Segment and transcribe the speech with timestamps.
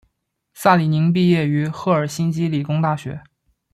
[0.55, 3.21] 萨里宁毕业于赫尔辛基理工大学。